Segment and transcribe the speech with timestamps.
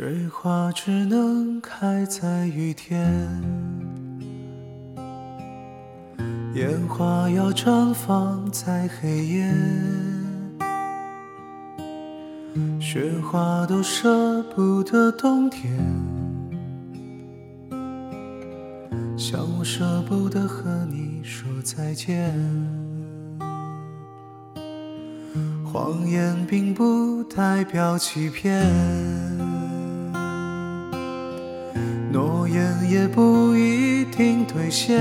[0.00, 3.02] 水花只能开在雨天，
[6.54, 9.52] 烟花要绽放在黑夜，
[12.78, 15.76] 雪花都舍不得冬天，
[19.16, 22.32] 像我舍不得和你说再见。
[25.64, 28.64] 谎言并不代表欺骗，
[32.48, 34.98] 诺言也不一定兑现，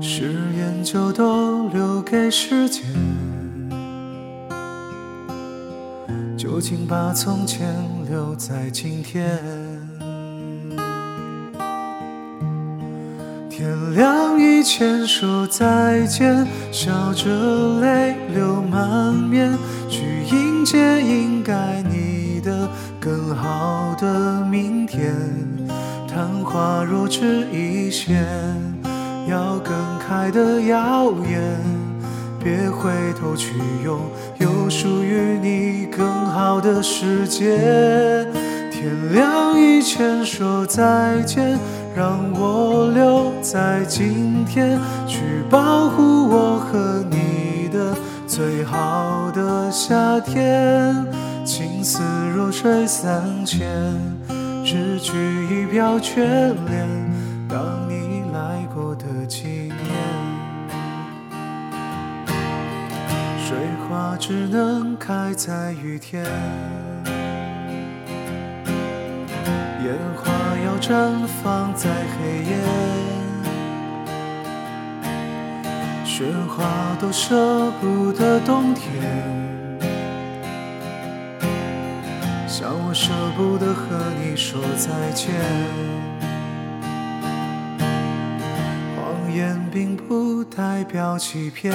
[0.00, 2.84] 誓言就都留给时间。
[6.38, 7.66] 就请把从前
[8.08, 9.40] 留在今天。
[13.50, 19.52] 天亮以前说再见，笑着泪流满面，
[19.88, 22.11] 去迎接应该你
[27.12, 28.24] 只一线，
[29.28, 31.42] 要更开的耀眼，
[32.42, 33.52] 别回头去
[33.84, 34.00] 拥
[34.38, 37.58] 有属于你更好的世界。
[38.70, 41.58] 天亮以前说再见。
[41.94, 45.18] 让我留在今天，去
[45.50, 47.94] 保护我和你的
[48.26, 50.96] 最好的夏天。
[51.44, 52.00] 情丝
[52.34, 53.60] 若水三千，
[54.64, 55.12] 只取
[55.46, 56.22] 一瓢眷
[56.68, 56.88] 恋，
[57.48, 59.76] 当你来过的纪念。
[63.38, 66.24] 水花只能开在雨天。
[69.84, 70.32] 烟花
[70.64, 72.56] 要绽放在黑夜，
[76.04, 76.64] 雪花
[77.00, 78.82] 都舍不得冬天，
[82.62, 85.34] 像我舍不得和你说再见。
[88.94, 91.74] 谎言并不代表欺骗，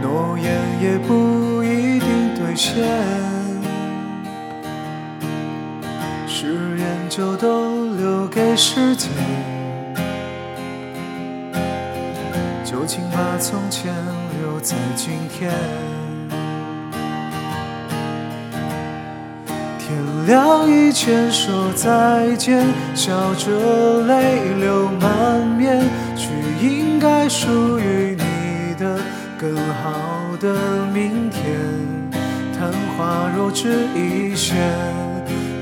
[0.00, 2.82] 诺言也不一定兑现。
[6.26, 9.10] 誓言就都留给时间，
[12.64, 13.94] 就请把从前
[14.40, 15.52] 留在今天。
[19.88, 22.62] 天亮以前说再见，
[22.94, 25.80] 笑着泪流满面，
[26.14, 26.28] 去
[26.60, 29.00] 应该属于你的
[29.38, 31.42] 更好的明天。
[32.52, 34.58] 昙花若只一现。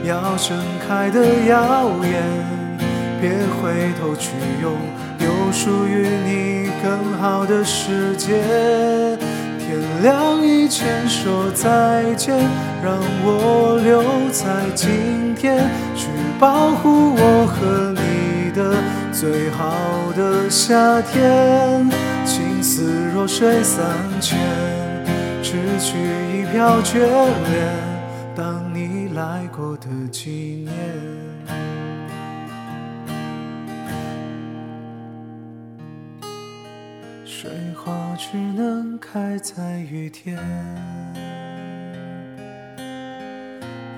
[0.04, 0.56] 要盛
[0.88, 2.24] 开的耀眼，
[3.20, 4.72] 别回头去拥
[5.20, 8.34] 有属于你更好的世界。
[9.66, 12.38] 天亮以前说再见，
[12.84, 14.00] 让我留
[14.30, 16.06] 在今天，去
[16.38, 18.76] 保护我和你的
[19.12, 19.74] 最好
[20.16, 21.84] 的夏天。
[22.24, 23.84] 情丝若水三
[24.20, 24.38] 千，
[25.42, 25.98] 只取
[26.32, 27.66] 一瓢眷恋。
[28.36, 30.76] 当你来过的纪念，
[37.38, 40.38] 水花只能开在雨天，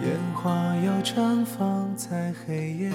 [0.02, 0.50] 烟花
[0.84, 2.90] 要绽放在黑夜，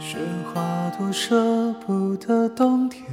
[0.00, 0.16] 雪
[0.54, 3.04] 花多舍不得冬天。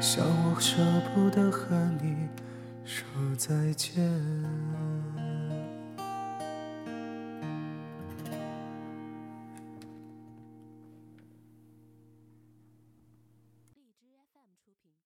[0.00, 0.76] 像我舍
[1.12, 2.14] 不得和你
[2.84, 3.04] 说
[3.36, 4.00] 再见。